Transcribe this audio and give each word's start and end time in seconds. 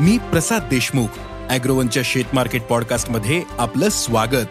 मी 0.00 0.18
प्रसाद 0.18 0.62
देशमुख 0.70 1.06
अॅग्रोवनच्या 1.50 2.02
शेत 2.06 2.24
मार्केट 2.32 2.62
पॉडकास्टमध्ये 2.62 3.42
आपलं 3.58 3.88
स्वागत. 3.88 4.46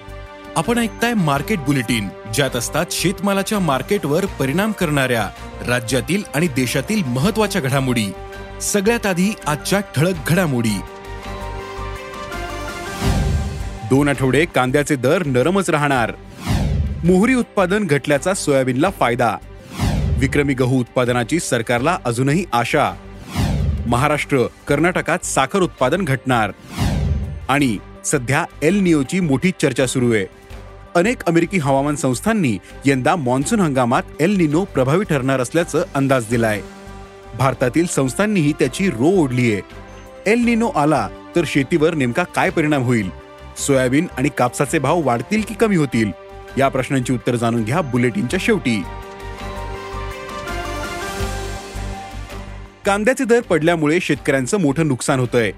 आपण 0.56 0.78
ऐकताय 0.78 1.14
मार्केट 1.14 1.60
बुलेटिन 1.60 2.10
ज्यात 2.34 2.56
असतात 2.56 2.86
शेतमालाच्या 2.92 3.60
मार्केटवर 3.60 4.26
परिणाम 4.26 4.72
करणाऱ्या 4.72 5.30
राज्यातील 5.68 6.24
आणि 6.36 6.48
देशातील 6.48 7.04
महत्त्वाच्या 7.04 7.62
घडामोडी. 7.62 8.06
सगळ्यात 8.62 9.06
आधी 9.06 9.36
आजच्या 9.46 9.80
ठळक 9.80 10.16
घडामोडी. 10.28 10.80
दोन 13.90 14.10
आठवडे 14.10 14.46
कांद्याचे 14.46 14.96
दर 14.96 15.26
नरमच 15.26 15.70
राहणार. 15.70 16.12
मोहरी 17.04 17.34
उत्पादन 17.34 17.84
घटल्याचा 17.84 18.34
सोयाबीनला 18.34 18.90
फायदा. 19.00 19.36
विक्रमी 20.18 20.54
गहू 20.54 20.80
उत्पादनाची 20.80 21.40
सरकारला 21.40 21.98
अजूनही 22.06 22.46
आशा. 22.54 22.94
महाराष्ट्र 23.90 24.38
कर्नाटकात 24.68 25.26
साखर 25.26 25.60
उत्पादन 25.60 26.02
घटणार. 26.02 26.52
आणि 27.50 27.78
सध्या 28.06 28.46
एल 28.64 28.76
नियोची 28.80 29.20
मोठी 29.20 29.52
चर्चा 29.62 29.86
सुरू 29.86 30.14
आहे. 30.14 30.26
अनेक 30.96 31.24
अमेरिकी 31.24 31.58
हवामान 31.58 31.96
संस्थांनी 31.96 32.58
यंदा 32.86 33.16
मान्सून 33.16 33.60
हंगामात 33.60 34.04
एल 34.20 34.38
निनो 34.38 34.64
प्रभावी 34.64 35.06
ठरणार 35.06 35.40
असल्याचं 35.40 35.84
अंदाज 35.96 36.26
दिलाय. 36.30 36.62
भारतातील 37.38 37.86
संस्थांनीही 37.86 38.54
त्याची 38.54 38.90
रो 38.90 39.24
ओढली 39.24 39.54
आहे. 39.54 39.62
एल 40.32 40.40
निनो 40.40 40.70
आला 40.70 41.10
तर 41.36 41.42
शेतीवर 41.46 41.94
नेमका 41.94 42.24
काय 42.24 42.50
परिणाम 42.50 42.84
होईल? 42.84 43.10
सोयाबीन 43.58 44.08
आणि 44.18 44.30
कापसाचे 44.38 44.80
भाव 44.80 45.02
वाढतील 45.02 45.42
की 45.42 45.54
कमी 45.54 45.76
होतील? 45.76 46.12
या 46.58 46.68
प्रश्नांची 46.68 47.14
उत्तर 47.14 47.36
जाणून 47.36 47.64
घ्या 47.64 47.82
बुलेटिनच्या 47.82 48.40
शेवटी. 48.44 48.84
कांद्याचे 52.86 53.24
दर 53.24 53.42
पडल्यामुळे 53.42 54.00
शेतकऱ्यांचं 54.02 54.60
मोठं 54.60 54.88
नुकसान 54.88 55.20
होतंय. 55.20 55.52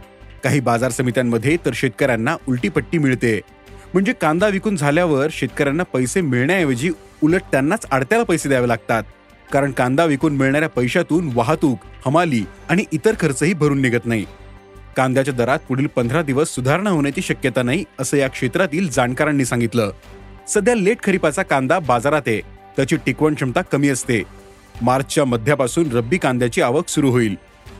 काही 0.43 0.59
बाजार 0.59 0.91
समित्यांमध्ये 0.91 1.57
तर 1.65 1.71
शेतकऱ्यांना 1.73 2.35
उलटीपट्टी 2.47 2.97
मिळते. 2.97 3.41
म्हणजे 3.93 4.13
कांदा 4.13 4.47
विकून 4.47 4.75
झाल्यावर 4.75 5.27
शेतकऱ्यांना 5.31 5.83
पैसे 5.83 6.21
मिळण्याऐवजी 6.21 6.89
उलट 7.23 7.41
त्यांनाच 7.51 7.85
आडत्याला 7.91 8.23
पैसे 8.23 8.49
द्यावे 8.49 8.67
लागतात. 8.67 9.03
कारण 9.53 9.71
कांदा 9.71 10.05
विकून 10.05 10.35
मिळणाऱ्या 10.35 10.69
पैशातून 10.69 11.29
वाहतूक 11.33 11.79
हमाली 12.05 12.43
आणि 12.69 12.83
इतर 12.91 13.13
खर्चही 13.19 13.53
भरून 13.53 13.81
निघत 13.81 14.05
नाही. 14.05 14.25
कांद्याच्या 14.97 15.33
दरात 15.33 15.59
पुढील 15.59 15.87
पंधरा 15.87 16.21
दिवस 16.21 16.49
सुधारणा 16.49 16.89
होण्याची 16.89 17.21
शक्यता 17.21 17.63
नाही 17.63 17.85
असं 17.99 18.17
या 18.17 18.27
क्षेत्रातील 18.27 18.89
जाणकारांनी 18.89 19.45
सांगितलं. 19.45 19.91
सध्या 20.47 20.75
लेट 20.75 21.03
खरीपाचा 21.03 21.43
कांदा 21.43 21.79
बाजारात 21.79 22.21
आहे. 22.27 22.41
त्याची 22.77 22.95
टिकवण 22.95 23.33
क्षमता 23.33 23.61
कमी 23.61 23.89
असते. 23.89 24.23
मार्चच्या 24.81 25.25
मध्यापासून 25.25 25.91
रब्बी 25.91 26.17
कांद्याची 26.17 26.61
आवक 26.61 26.87
सुरू 26.87 27.11
होईल. 27.11 27.35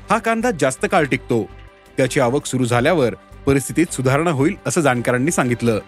हा 0.09 0.17
कांदा 0.17 0.51
जास्त 0.59 0.85
काळ 0.91 1.05
टिकतो. 1.05 1.49
त्याची 1.97 2.19
आवक 2.19 2.45
सुरू 2.45 2.65
झाल्यावर 2.65 3.15
परिस्थितीत 3.45 3.93
सुधारणा 3.93 4.31
होईल 4.31 4.55
असं 4.65 4.81
जाणकारांनी 4.81 5.31
सांगितलं. 5.31 5.79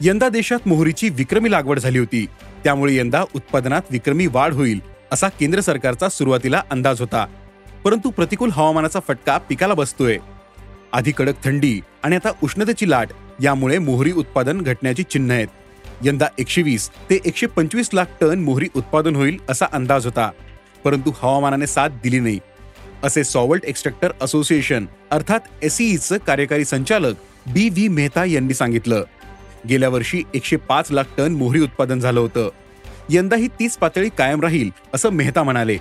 यंदा 0.00 0.28
देशात 0.28 0.68
मोहरीची 0.68 1.08
विक्रमी 1.08 1.50
लागवड 1.50 1.78
झाली 1.78 1.98
होती. 1.98 2.26
त्यामुळे 2.64 2.96
यंदा 2.96 3.24
उत्पादनात 3.34 3.82
विक्रमी 3.90 4.26
वाढ 4.26 4.52
होईल 4.52 4.80
असा 5.12 5.28
केंद्र 5.28 5.60
सरकारचा 5.60 6.08
सुरुवातीला 6.08 6.62
अंदाज 6.70 7.00
होता. 7.00 7.26
परंतु 7.84 8.10
प्रतिकूल 8.10 8.50
हवामानाचा 8.52 9.00
फटका 9.08 9.38
पिकाला 9.38 9.74
बसतोय. 9.74 10.18
आधी 10.92 11.10
कडक 11.10 11.44
थंडी 11.44 11.80
आणि 12.02 12.16
आता 12.16 12.28
उष्णतेची 12.42 12.90
लाट 12.90 13.08
यामुळे 13.42 13.78
मोहरी 13.78 14.12
उत्पादन 14.12 14.60
घटण्याची 14.60 15.02
चिन्ह 15.02 15.34
आहेत. 15.34 15.48
यंदा 16.04 16.26
एकशे 16.38 16.62
वीस 16.62 16.88
ते 16.88 17.18
एकशे 17.24 17.46
पंचवीस 17.46 17.90
लाख 17.94 18.04
टन 18.20 18.38
मोहरी 18.38 18.68
उत्पादन 18.76 19.16
होईल 19.16 19.38
असा 19.48 19.66
अंदाज 19.72 20.04
होता. 20.04 20.30
परंतु 20.84 21.10
हवामानाने 21.22 21.66
साथ 21.66 21.88
दिली 21.88 22.20
नाही. 22.20 22.38
असे 23.04 23.24
सॉवल्ट 23.24 23.64
एक्स्ट्रक्टर 23.64 24.12
असोसिएशन 24.20 24.86
अर्थात 25.10 25.40
एसईचं 25.62 26.16
कार्यकारी 26.16 26.64
संचालक 26.64 27.16
बी 27.46 27.68
व्ही 27.68 27.88
मेहता 27.88 28.24
यांनी 28.24 28.54
सांगितलं. 28.54 29.04
गेल्या 29.68 29.88
वर्षी 29.88 30.22
एकशे 30.34 30.56
पाच 30.56 30.92
लाख 30.92 31.04
टन 31.18 31.32
मोहरी 31.32 31.60
उत्पादन 31.60 31.98
झालं 31.98 32.20
होतं. 32.20 32.48
यंदा 33.10 33.36
ही 33.36 33.48
तीच 33.48 33.76
पातळी 33.76 34.08
कायम 34.18 34.40
राहील 34.40 34.70
असं 34.94 35.10
मेहता 35.10 35.42
म्हणाले. 35.42 35.76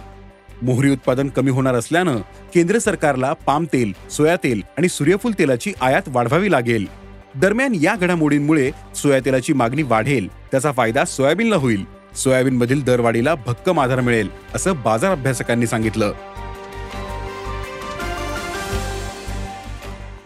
मोहरी 0.62 0.90
उत्पादन 0.90 1.30
कमी 1.30 1.52
होणार 1.52 1.76
असल्यानं 1.76 2.18
केंद्र 2.54 2.78
सरकारला 2.78 3.34
पाम 3.34 3.66
तेल 3.74 3.94
सोया 4.12 4.36
तेल 4.36 4.62
आणि 4.78 4.90
सूर्यफूल 4.90 5.32
तेलाची 5.40 5.74
आयात 5.82 6.02
वाढवावी 6.08 6.52
लागेल. 6.52 7.05
दरम्यान 7.42 7.74
या 7.76 7.96
घडामोडींमुळे 7.96 8.72
सोयातेलाची 8.96 9.54
मागणी 9.54 9.84
वाढेल. 9.84 10.28
त्याचा 10.52 10.72
फायदा 10.72 11.06
सोयाबीनला 11.06 11.56
होईल. 11.56 11.84
सोयाबीन 12.16 12.56
मधील 12.56 12.84
दरवाढीला 12.84 13.36
भक्कम 13.36 13.80
आधार 13.80 14.00
मिळेल 14.02 14.30
असं 14.56 14.82
बाजार 14.84 15.12
अभ्यासकांनी 15.12 15.68
सांगितलं. 15.68 16.14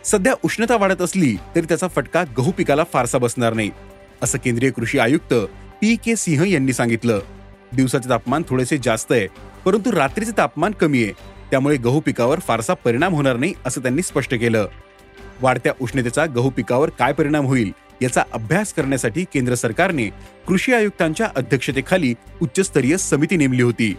सध्या 0.05 0.33
उष्णता 0.43 0.77
वाढत 0.77 1.01
असली 1.01 1.35
तरी 1.55 1.65
त्याचा 1.65 1.87
फटका 1.87 2.23
गहू 2.37 2.51
पिकाला 2.51 2.83
फारसा 2.93 3.17
बसणार 3.17 3.53
नाही 3.53 3.71
असं 4.21 4.37
केंद्रीय 4.37 4.69
कृषी 4.69 4.99
आयुक्त 4.99 5.33
पी 5.81 5.95
के 5.95 6.15
सिंह 6.15 6.47
यांनी 6.49 6.73
सांगितलं. 6.73 7.19
दिवसाचे 7.75 8.09
तापमान 8.09 8.43
थोडेसे 8.49 8.77
जास्त 8.83 9.11
आहे 9.11 9.27
परंतु 9.65 9.91
रात्रीचे 9.91 10.31
तापमान 10.37 10.71
कमी 10.71 11.03
आहे. 11.03 11.13
त्यामुळे 11.51 11.77
गहू 11.77 11.99
पिकावर 11.99 12.39
फारसा 12.39 12.73
परिणाम 12.73 13.13
होणार 13.13 13.35
नाही 13.35 13.53
असं 13.65 13.81
त्यांनी 13.81 14.01
स्पष्ट 14.01 14.35
केलं. 14.35 14.67
वाढत्या 15.41 15.73
उष्णतेचा 15.81 16.25
गहू 16.25 16.49
पिकावर 16.49 16.89
काय 16.89 17.13
परिणाम 17.13 17.45
होईल 17.45 17.71
याचा 18.01 18.23
अभ्यास 18.33 18.73
करण्यासाठी 18.73 19.23
केंद्र 19.23 19.55
सरकारने 19.55 20.07
कृषी 20.47 20.73
आयुक्तांच्या 20.73 21.27
अध्यक्षतेखाली 21.35 22.13
उच्चस्तरीय 22.41 22.97
समिती 22.97 23.35
नेमली 23.35 23.61
होती. 23.61 23.97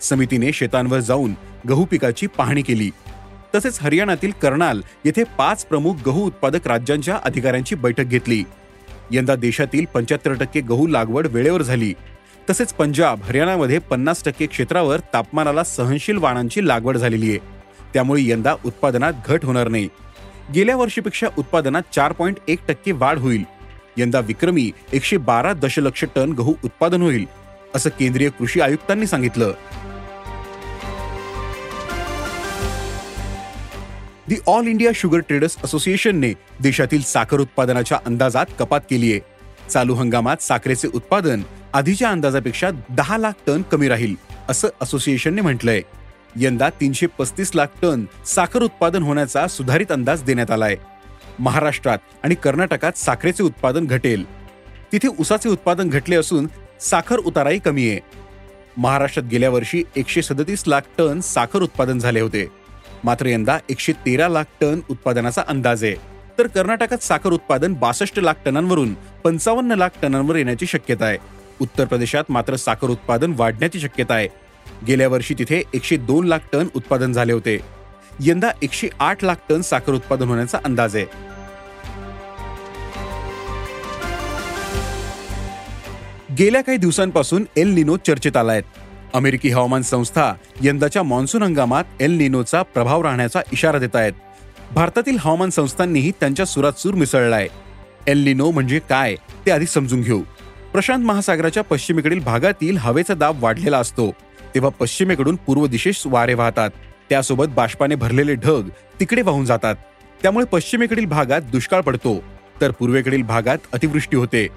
समितीने 0.00 0.52
शेतांवर 0.52 1.00
जाऊन 1.00 1.34
गहू 1.68 1.84
पिकाची 1.84 2.26
पाहणी 2.26 2.62
केली. 2.62 2.90
तसेच 3.54 3.78
हरियाणातील 3.80 4.30
कर्नाल 4.42 4.82
येथे 5.04 5.24
पाच 5.38 5.64
प्रमुख 5.64 5.94
गहू 6.06 6.26
उत्पादक 6.26 6.68
राज्यांच्या 6.68 7.18
अधिकाऱ्यांची 7.24 7.74
बैठक 7.74 8.04
घेतली. 8.04 8.42
यंदा 9.10 9.34
देशातील 9.34 9.84
पंच्याहत्तर 9.94 10.32
टक्के 10.32 10.60
गहू 10.60 10.86
लागवड 10.86 11.26
वेळेवर 11.26 11.62
झाली. 11.62 11.94
तसेच 12.50 12.72
पंजाब 12.72 13.22
हरियाणामध्ये 13.22 13.78
पन्नास 13.78 14.24
टक्के 14.24 14.46
क्षेत्रावर 14.46 15.00
तापमानाला 15.00 15.64
सहनशील 15.64 16.16
वाणांची 16.16 16.68
लागवड 16.68 16.96
झालेली 16.96 17.28
आहे. 17.28 17.38
त्यामुळे 17.94 18.22
यंदा 18.24 18.54
उत्पादनात 18.64 19.12
घट 19.28 19.44
होणार 19.44 19.68
नाही. 19.68 19.88
गेल्या 20.54 20.76
वर्षीपेक्षा 20.76 21.26
उत्पादनात 21.38 21.82
चार 21.92 22.12
पॉईंट 22.12 22.36
एक 22.48 22.58
टक्के 22.68 22.92
वाढ 22.92 23.18
होईल. 23.18 23.44
यंदा 23.96 24.20
विक्रमी 24.20 24.70
एकशे 24.92 25.16
बारा 25.16 25.52
दशलक्ष 25.52 26.04
टन 26.14 26.32
गहू 26.32 26.54
उत्पादन 26.64 27.02
होईल 27.02 27.26
असं 27.74 27.90
केंद्रीय 27.90 28.28
कृषी 28.28 28.60
आयुक्तांनी 28.60 29.06
सांगितलं. 29.06 29.52
The 34.28 34.36
all 34.46 34.66
India 34.66 34.90
sugar 34.94 35.18
traders 35.18 35.56
असोसिएशनने 35.64 36.32
देशातील 36.60 37.02
साखर 37.02 37.40
उत्पादनाच्या 37.40 37.98
अंदाजात 38.06 38.46
कपात 38.58 38.80
केली 38.90 39.12
आहे. 39.12 39.20
चालू 39.70 39.94
हंगामात 39.94 40.42
साखरेचे 40.42 40.88
उत्पादन 40.94 41.42
आधीच्या 41.72 42.10
अंदाजापेक्षा 42.10 42.70
दहा 42.88 43.18
लाख 43.18 43.32
टन 43.46 43.62
कमी 43.62 43.88
राहील 43.88 44.14
असं 44.48 44.68
असोसिएशनने 44.80 45.42
म्हटलंय. 45.42 45.82
यंदा 46.36 46.70
तीनशे 46.70 47.06
पस्तीस 47.06 47.50
लाख 47.54 47.66
टन 47.82 48.04
साखर 48.26 48.62
उत्पादन 48.62 49.02
होण्याचा 49.02 49.48
सुधारित 49.48 49.92
अंदाज 49.92 50.22
देण्यात 50.22 50.50
आलाय. 50.50 50.76
महाराष्ट्रात 51.38 51.98
आणि 52.22 52.34
कर्नाटकात 52.34 52.92
साखरेचे 52.92 53.42
उत्पादन 53.42 53.86
घटेल. 53.86 54.24
तिथे 54.92 55.08
उसाचे 55.08 55.48
उत्पादन 55.48 55.88
घटले 55.88 56.16
असून 56.16 56.46
साखर 56.80 57.16
उताराही 57.16 57.58
कमी 57.58 57.90
आहे. 57.90 58.00
महाराष्ट्रात 58.76 59.26
गेल्या 59.26 59.50
वर्षी 59.50 59.84
एकशे 59.96 60.22
सदतीस 60.22 60.64
लाख 60.66 60.80
टन 60.98 61.20
साखर 61.20 61.62
उत्पादन 61.62 61.98
झाले 61.98 62.20
होते. 62.20 62.48
मात्र 63.04 63.26
यंदा 63.26 63.58
एकशे 63.68 63.92
तेरा 63.92 64.28
लाख 64.28 64.44
टन 64.60 64.80
उत्पादनाचा 64.90 65.42
अंदाज 65.48 65.84
आहे. 65.84 65.94
तर 66.38 66.46
कर्नाटकात 66.46 66.98
साखर 66.98 67.32
उत्पादन 67.32 67.74
बासष्ट 67.74 68.18
लाख 68.18 68.34
टनांवरून 68.44 68.94
पंचावन्न 68.94 69.72
लाख 69.72 69.88
टनांवर 70.02 70.36
येण्याची 70.36 70.66
शक्यता 70.66 71.04
आहे. 71.04 71.18
उत्तर 71.60 71.84
प्रदेशात 71.84 72.24
मात्र 72.28 72.56
साखर 72.56 72.88
उत्पादन 72.88 73.34
वाढण्याची 73.36 73.80
शक्यता 73.80 74.14
आहे. 74.14 74.28
गेल्या 74.86 75.08
वर्षी 75.08 75.34
तिथे 75.38 75.62
एकशे 75.74 75.96
दोन 75.96 76.26
लाख 76.26 76.38
टन 76.52 76.66
उत्पादन 76.74 77.12
झाले 77.12 77.32
होते. 77.32 77.58
यंदा 78.20 78.50
एकशे 78.62 78.88
आठ 78.98 79.24
लाख 79.24 79.34
टन 79.48 79.60
साखर 79.60 79.92
उत्पादन 79.92 80.28
होण्याचा 80.28 80.58
अंदाज 80.64 80.96
आहे. 80.96 81.04
गेल्या 86.38 86.60
काही 86.60 86.78
दिवसांपासून 86.78 87.44
एल 87.56 87.68
निनो 87.68 87.96
चर्चेत 87.96 88.36
आलाय 88.36 88.62
अमेरिकी 89.14 89.48
हवामान 89.48 89.82
संस्था 89.82 90.32
यंदाच्या 90.62 91.02
मान्सून 91.02 91.42
हंगामात 91.42 91.84
एल 92.00 92.10
निनोचा 92.10 92.62
प्रभाव 92.62 93.02
राहण्याचा 93.02 93.40
इशारा 93.52 93.78
देत 93.78 93.96
आहेत. 93.96 94.12
भारतातील 94.74 95.16
हवामान 95.20 95.50
संस्थांनीही 95.50 96.10
त्यांच्या 96.10 96.46
सुरात 96.46 96.72
सूर 96.72 96.94
मिसळलाय 96.94 97.48
एल 98.06 98.24
निनो 98.24 98.50
म्हणजे 98.50 98.78
काय 98.78 99.14
ते 99.46 99.50
आधी 99.50 99.66
समजून 99.66 100.00
घेऊ. 100.00 100.22
प्रशांत 100.72 101.04
महासागराच्या 101.04 101.62
पश्चिमेकडील 101.64 102.20
भागातील 102.20 102.76
हवेचा 102.76 103.14
दाब 103.14 103.42
वाढलेला 103.42 103.78
असतो. 103.78 104.10
तेव्हा 104.54 104.70
पश्चिमेकडून 104.70 105.36
पूर्व 105.36 105.66
दिशेस 105.66 106.02
वारे 106.06 106.34
वाहतात. 106.34 106.70
त्यासोबत 107.10 107.46
बाष्पाने 107.46 107.94
भरलेले 107.94 108.34
ढग 108.34 108.68
तिकडे 109.00 109.22
वाहून 109.22 109.44
जातात. 109.44 109.74
त्यामुळे 110.22 110.46
पश्चिमेकडील 110.46 111.06
भागात 111.06 111.40
दुष्काळ 111.40 111.80
पडतो. 111.80 112.22
तर 112.60 112.70
पूर्वेकडील 112.70 113.22
भागात 113.22 113.58
अतिवृष्टी 113.72 114.16
होते. 114.16 114.48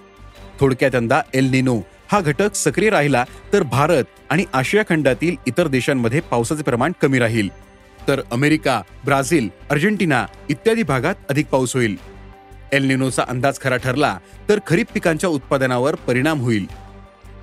थोडक्यात 0.60 0.96
यंदा 0.96 1.22
एल 1.34 1.46
निनो 1.46 1.82
हा 2.12 2.20
घटक 2.22 2.56
सक्रिय 2.56 2.90
राहिला 2.90 3.26
तर 3.54 3.64
भारत 3.64 4.04
आणि 4.30 4.46
आशिया 4.54 4.84
खंडातील 4.90 5.36
इतर 5.48 5.68
देशांमध्ये 5.68 6.20
पावसाचे 6.20 6.64
प्रमाण 6.64 6.92
कमी 7.02 7.20
राहील. 7.20 7.50
तर 8.08 8.22
अमेरिका 8.32 8.82
ब्राझील 9.06 9.50
अर्जेंटिना 9.70 10.26
इत्यादी 10.50 10.84
भागात 10.84 11.16
अधिक 11.30 11.48
पाऊस 11.48 11.76
होईल. 11.76 11.96
एल 12.74 12.84
निनोचा 12.84 13.24
अंदाज 13.28 13.60
खरा 13.60 13.78
ठरला 13.78 14.18
तर 14.50 14.60
खरीप 14.68 14.88
पिकांच्या 14.94 15.30
उत्पादनावर 15.30 15.96
परिणाम 15.96 16.42
होईल. 16.42 16.66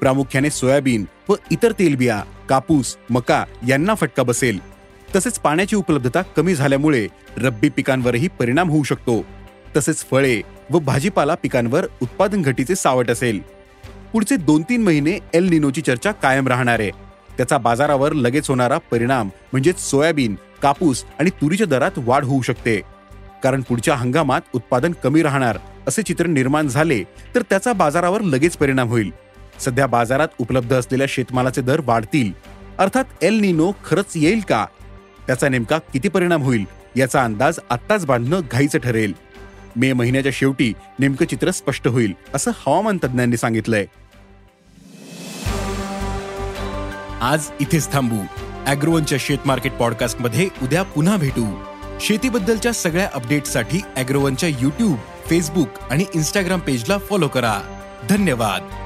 प्रामुख्याने 0.00 0.50
सोयाबीन 0.50 1.04
व 1.28 1.34
इतर 1.50 1.72
तेलबिया. 1.72 2.22
कापूस 2.52 2.96
मका 3.10 3.44
यांना 3.69 3.94
फटका 3.94 4.22
बसेल. 4.22 4.58
तसेच 5.16 5.38
पाण्याची 5.38 5.76
उपलब्धता 5.76 6.22
कमी 6.22 6.54
झाल्यामुळे 6.54 7.06
रब्बी 7.38 7.69
पिकांवरही 7.69 8.28
परिणाम 8.28 8.70
होऊ 8.70 8.82
शकतो. 8.82 9.25
तसेच 9.76 10.04
फळे 10.10 10.43
व 10.70 10.78
भाजीपाला 10.78 11.34
पिकांवर 11.34 11.87
उत्पादन 12.02 12.43
घटीचे 12.43 12.75
सावट 12.75 13.10
असेल. 13.10 13.40
पुढचे 14.12 14.37
दोन 14.37 14.62
तीन 14.62 14.82
महिने 14.82 15.19
एल 15.34 15.49
निनोची 15.49 15.81
चर्चा 15.81 16.12
कायम 16.12 16.49
राहणार 16.49 16.81
आहे. 16.81 16.90
त्याचा 17.37 17.58
बाजारावर 17.58 18.12
लगेच 18.12 18.49
होणारा 18.49 18.78
परिणाम 18.78 19.31
म्हणजेच 19.52 19.81
सोयाबीन 19.81 20.37
कापूस 20.62 21.04
आणि 21.20 21.31
तुरीच्या 21.31 21.66
दरात 21.66 21.90
वाढ 21.96 22.25
होऊ 22.25 22.43
शकते. 22.43 22.81
कारण 23.43 23.62
पुढच्या 23.62 23.94
हंगामात 23.94 24.40
उत्पादन 24.54 24.93
कमी 24.93 25.22
राहणार 25.22 25.58
असे 25.88 26.02
चित्र 26.02 26.26
निर्माण 26.26 26.69
झाले 26.69 27.02
तर 27.34 27.43
त्याचा 27.43 27.72
बाजारावर 27.72 28.20
लगेच 28.20 28.56
परिणाम 28.56 28.88
होईल. 28.88 29.10
सध्या 29.62 29.87
बाजारात 29.87 30.29
उपलब्ध 30.38 30.76
असलेल्या 30.76 31.06
शेतमालाचे 31.11 31.61
दर 31.61 31.81
वाढतील. 31.85 32.32
अर्थात 32.79 33.05
एल 33.23 33.35
निनो 33.35 33.73
खरंच 33.85 34.12
येईल 34.14 34.41
का? 34.41 34.67
त्याचा 35.26 35.49
नेमका 35.49 35.79
किती 35.79 36.09
परिणाम 36.09 36.43
होईल 36.43 36.64
याचा 36.97 37.25
अंदाज 37.25 37.59
आत्ताच 37.70 38.06
बांधणं 38.06 38.41
घाईचं 38.53 38.79
ठरेल. 38.79 39.12
मे 39.76 39.93
महिन्याच्या 39.93 40.32
शेवटी 40.35 40.73
नेमकं 40.99 41.26
चित्र 41.26 41.50
स्पष्ट 41.50 41.88
होईल 41.88 42.12
असं 42.35 42.50
हवामान 42.50 42.99
तज्ज्ञांनी 43.05 43.37
सांगितलंय. 43.37 43.87
आज 47.20 47.50
इथेच 47.61 47.93
थांबू. 47.93 48.17
अॅग्रोवनच्या 48.67 49.19
शेत 49.20 49.38
मार्केट 49.47 49.73
पॉडकास्टमध्ये 49.73 50.49
उद्या 50.62 50.82
पुन्हा 50.82 51.17
भेटू. 51.17 51.64
शेतीबद्दलच्या 52.00 52.73
सगळ्या 52.73 53.11
अपडेटसाठी 53.14 53.81
अॅग्रोवनच्या 53.97 54.49
युट्यूब 54.49 54.97
फेसबुक 55.26 55.69
आणि 55.91 56.05
इन्स्टाग्राम 56.14 56.61
पेजला 56.61 56.99
फॉलो 56.99 57.29
करा. 57.29 57.61
धन्यवाद. 58.11 58.81